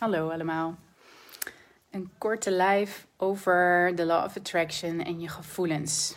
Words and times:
Hallo 0.00 0.30
allemaal. 0.30 0.78
Een 1.90 2.10
korte 2.18 2.52
live 2.52 3.06
over 3.16 3.92
de 3.94 4.04
Law 4.04 4.24
of 4.24 4.36
Attraction 4.36 5.00
en 5.00 5.20
je 5.20 5.28
gevoelens. 5.28 6.16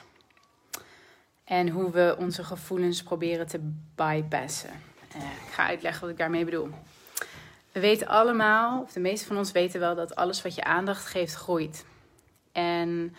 En 1.43 1.69
hoe 1.69 1.91
we 1.91 2.15
onze 2.19 2.43
gevoelens 2.43 3.03
proberen 3.03 3.47
te 3.47 3.71
bypassen. 3.95 4.69
Uh, 5.15 5.21
ik 5.21 5.51
ga 5.51 5.65
uitleggen 5.65 6.01
wat 6.01 6.09
ik 6.09 6.17
daarmee 6.17 6.45
bedoel. 6.45 6.69
We 7.71 7.79
weten 7.79 8.07
allemaal, 8.07 8.81
of 8.81 8.91
de 8.91 8.99
meeste 8.99 9.27
van 9.27 9.37
ons 9.37 9.51
weten 9.51 9.79
wel, 9.79 9.95
dat 9.95 10.15
alles 10.15 10.41
wat 10.41 10.55
je 10.55 10.63
aandacht 10.63 11.05
geeft 11.05 11.33
groeit. 11.33 11.85
En 12.51 13.15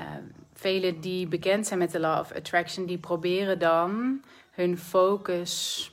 uh, 0.00 0.06
velen 0.52 1.00
die 1.00 1.26
bekend 1.26 1.66
zijn 1.66 1.78
met 1.78 1.90
de 1.90 2.00
Law 2.00 2.20
of 2.20 2.32
Attraction, 2.32 2.86
die 2.86 2.98
proberen 2.98 3.58
dan 3.58 4.22
hun 4.50 4.78
focus 4.78 5.92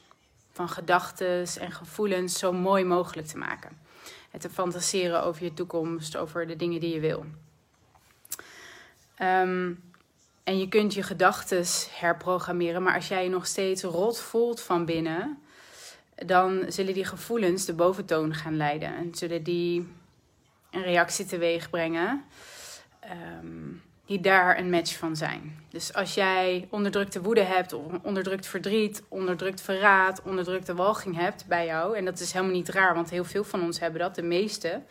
van 0.51 0.69
gedachten 0.69 1.45
en 1.59 1.71
gevoelens 1.71 2.39
zo 2.39 2.53
mooi 2.53 2.83
mogelijk 2.83 3.27
te 3.27 3.37
maken 3.37 3.83
te 4.39 4.49
fantaseren 4.49 5.23
over 5.23 5.43
je 5.43 5.53
toekomst, 5.53 6.17
over 6.17 6.47
de 6.47 6.55
dingen 6.55 6.79
die 6.79 6.93
je 6.93 6.99
wil. 6.99 7.25
Ehm, 9.15 9.73
en 10.43 10.59
je 10.59 10.67
kunt 10.67 10.93
je 10.93 11.03
gedachten 11.03 11.63
herprogrammeren, 11.91 12.83
maar 12.83 12.95
als 12.95 13.07
jij 13.07 13.23
je 13.23 13.29
nog 13.29 13.45
steeds 13.45 13.83
rot 13.83 14.19
voelt 14.19 14.61
van 14.61 14.85
binnen, 14.85 15.39
dan 16.15 16.65
zullen 16.67 16.93
die 16.93 17.05
gevoelens 17.05 17.65
de 17.65 17.73
boventoon 17.73 18.33
gaan 18.33 18.57
leiden 18.57 18.95
en 18.95 19.15
zullen 19.15 19.43
die 19.43 19.87
een 20.71 20.83
reactie 20.83 21.25
teweeg 21.25 21.69
brengen. 21.69 22.25
Um, 23.41 23.81
die 24.05 24.19
daar 24.19 24.57
een 24.57 24.69
match 24.69 24.97
van 24.97 25.15
zijn. 25.15 25.63
Dus 25.69 25.93
als 25.93 26.13
jij 26.13 26.67
onderdrukte 26.69 27.21
woede 27.21 27.41
hebt, 27.41 27.73
of 27.73 27.83
onderdrukt 28.01 28.47
verdriet, 28.47 29.03
onderdrukt 29.07 29.61
verraad, 29.61 30.21
onderdrukte 30.21 30.75
walging 30.75 31.15
hebt 31.15 31.45
bij 31.47 31.65
jou, 31.65 31.97
en 31.97 32.05
dat 32.05 32.19
is 32.19 32.31
helemaal 32.31 32.55
niet 32.55 32.69
raar, 32.69 32.95
want 32.95 33.09
heel 33.09 33.23
veel 33.23 33.43
van 33.43 33.61
ons 33.61 33.79
hebben 33.79 33.99
dat, 33.99 34.15
de 34.15 34.23
meeste. 34.23 34.81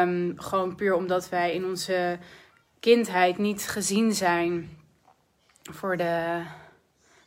Um, 0.00 0.34
gewoon 0.36 0.74
puur 0.74 0.94
omdat 0.94 1.28
wij 1.28 1.54
in 1.54 1.64
onze 1.64 2.18
kindheid 2.80 3.38
niet 3.38 3.68
gezien 3.68 4.12
zijn 4.12 4.78
voor 5.62 5.96
de 5.96 6.42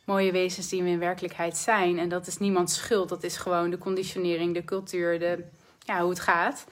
mooie 0.04 0.32
wezens 0.32 0.68
die 0.68 0.82
we 0.82 0.88
in 0.88 0.98
werkelijkheid 0.98 1.56
zijn. 1.56 1.98
En 1.98 2.08
dat 2.08 2.26
is 2.26 2.38
niemands 2.38 2.74
schuld, 2.74 3.08
dat 3.08 3.22
is 3.22 3.36
gewoon 3.36 3.70
de 3.70 3.78
conditionering, 3.78 4.54
de 4.54 4.64
cultuur, 4.64 5.18
de, 5.18 5.44
ja, 5.78 6.00
hoe 6.00 6.10
het 6.10 6.20
gaat. 6.20 6.66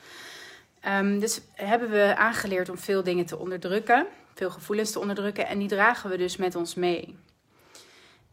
Um, 0.89 1.19
dus 1.19 1.41
hebben 1.53 1.91
we 1.91 2.17
aangeleerd 2.17 2.69
om 2.69 2.79
veel 2.79 3.03
dingen 3.03 3.27
te 3.27 3.39
onderdrukken, 3.39 4.07
veel 4.35 4.51
gevoelens 4.51 4.91
te 4.93 4.99
onderdrukken, 4.99 5.47
en 5.47 5.59
die 5.59 5.69
dragen 5.69 6.11
we 6.11 6.17
dus 6.17 6.37
met 6.37 6.55
ons 6.55 6.75
mee. 6.75 7.17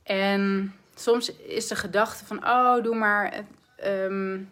En 0.04 0.74
soms 0.96 1.36
is 1.36 1.68
de 1.68 1.76
gedachte 1.76 2.26
van, 2.26 2.46
oh, 2.46 2.84
doe 2.84 2.96
maar, 2.96 3.46
um, 3.86 4.50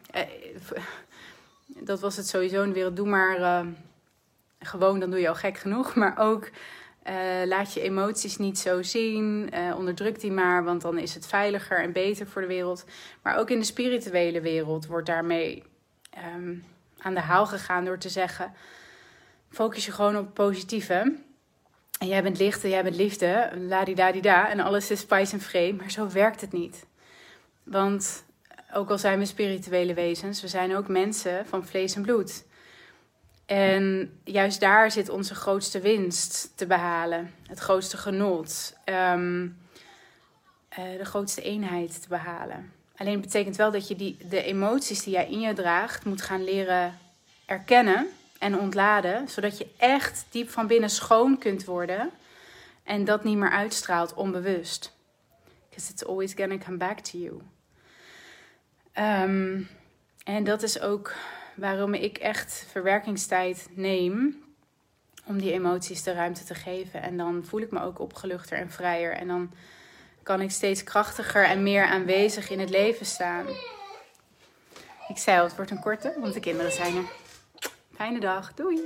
dat 1.68 2.00
was 2.00 2.18
het 2.18 2.28
sowieso 2.28 2.62
in 2.62 2.68
de 2.68 2.74
wereld, 2.74 2.96
doe 2.96 3.08
maar 3.08 3.40
uh, 3.40 3.62
gewoon, 4.60 5.00
dan 5.00 5.10
doe 5.10 5.20
je 5.20 5.28
al 5.28 5.36
gek 5.36 5.58
genoeg, 5.58 5.96
maar 5.96 6.18
ook 6.18 6.50
laat 7.46 7.74
je 7.74 7.82
emoties 7.82 8.38
niet 8.38 8.60
zo 8.60 8.82
zien, 8.82 9.52
onderdruk 9.76 10.20
die 10.20 10.32
maar, 10.32 10.64
want 10.64 10.82
dan 10.82 10.98
is 10.98 11.14
het 11.14 11.28
veiliger 11.28 11.82
en 11.82 11.92
beter 11.92 12.28
voor 12.28 12.42
de 12.42 12.48
wereld. 12.48 12.86
Maar 13.22 13.38
ook 13.38 13.50
in 13.50 13.60
de 13.60 13.66
spirituele 13.66 14.42
wereld 14.42 14.86
wordt 14.86 15.08
daarmee. 15.08 15.64
Um, 16.36 16.64
aan 17.00 17.14
de 17.14 17.20
haal 17.20 17.46
gegaan 17.46 17.86
door 17.86 17.98
te 17.98 18.10
zeggen: 18.10 18.54
focus 19.50 19.86
je 19.86 19.92
gewoon 19.92 20.18
op 20.18 20.26
het 20.26 20.34
positieve. 20.34 21.16
En 22.00 22.08
jij 22.08 22.24
bent 22.24 22.38
licht 22.38 22.64
en 22.64 22.70
jij 22.70 22.84
bent 22.84 22.96
liefde, 22.96 23.52
la-di-da-di-da, 23.68 24.50
en 24.50 24.60
alles 24.60 24.92
is 24.92 25.00
spice 25.00 25.34
en 25.34 25.42
vrede. 25.42 25.78
Maar 25.78 25.92
zo 25.92 26.10
werkt 26.10 26.42
het 26.42 26.52
niet. 26.52 26.86
Want 27.64 28.24
ook 28.74 28.90
al 28.90 28.98
zijn 28.98 29.20
we 29.20 29.26
spirituele 29.26 29.94
wezens, 29.94 30.42
we 30.42 30.48
zijn 30.48 30.76
ook 30.76 30.88
mensen 30.88 31.46
van 31.46 31.66
vlees 31.66 31.96
en 31.96 32.02
bloed. 32.02 32.46
En 33.46 34.14
juist 34.24 34.60
daar 34.60 34.92
zit 34.92 35.10
onze 35.10 35.36
grootste 35.36 35.80
winst 35.80 36.58
te 36.58 36.68
behalen, 36.68 37.34
het 37.48 37.60
grootste 37.60 37.98
genot, 37.98 38.78
um, 38.86 39.58
uh, 40.80 40.98
de 40.98 41.06
grootste 41.06 41.42
eenheid 41.42 42.02
te 42.02 42.08
behalen. 42.08 42.72
Alleen 43.00 43.22
betekent 43.22 43.56
wel 43.56 43.72
dat 43.72 43.88
je 43.88 43.96
die, 43.96 44.18
de 44.30 44.44
emoties 44.44 45.04
die 45.04 45.14
jij 45.14 45.30
in 45.30 45.40
je 45.40 45.54
draagt 45.54 46.06
moet 46.06 46.22
gaan 46.22 46.44
leren 46.44 46.98
erkennen 47.46 48.08
en 48.40 48.60
ontladen, 48.60 49.28
zodat 49.30 49.58
je 49.58 49.68
echt 49.78 50.26
diep 50.30 50.50
van 50.50 50.68
binnen 50.68 50.90
schoon 50.90 51.38
kunt 51.38 51.66
worden 51.66 52.10
en 52.84 53.06
dat 53.06 53.24
niet 53.24 53.38
meer 53.38 53.50
uitstraalt 53.50 54.14
onbewust. 54.14 54.96
Because 55.70 55.92
it's 55.92 56.06
always 56.06 56.34
gonna 56.34 56.58
come 56.58 56.78
back 56.78 57.00
to 57.00 57.18
you. 57.18 57.42
Um, 59.28 59.68
en 60.24 60.44
dat 60.44 60.64
is 60.64 60.80
ook 60.80 61.14
waarom 61.56 61.94
ik 61.94 62.18
echt 62.18 62.66
verwerkingstijd 62.72 63.68
neem 63.74 64.44
om 65.26 65.40
die 65.40 65.52
emoties 65.52 66.04
de 66.04 66.14
ruimte 66.14 66.44
te 66.44 66.56
geven. 66.56 67.02
En 67.02 67.18
dan 67.18 67.46
voel 67.46 67.62
ik 67.62 67.72
me 67.72 67.82
ook 67.82 68.00
opgeluchter 68.00 68.58
en 68.58 68.72
vrijer. 68.72 69.12
En 69.12 69.28
dan 69.28 69.52
kan 70.24 70.42
ik 70.42 70.52
steeds 70.52 70.84
krachtiger 70.84 71.44
en 71.44 71.64
meer 71.64 71.86
aanwezig 71.86 72.50
in 72.50 72.60
het 72.60 72.70
leven 72.70 73.06
staan. 73.06 73.46
Ik 75.08 75.18
zei 75.18 75.38
al, 75.38 75.44
het 75.44 75.56
wordt 75.56 75.72
een 75.72 75.80
korte, 75.80 76.16
want 76.20 76.34
de 76.34 76.40
kinderen 76.40 76.72
zijn 76.72 76.96
er. 76.96 77.04
Fijne 77.96 78.20
dag, 78.20 78.54
doei! 78.54 78.82